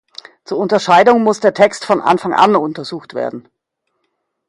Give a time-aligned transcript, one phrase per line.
[0.45, 3.47] Zur Unterscheidung muss der Text von Anfang an untersucht werden.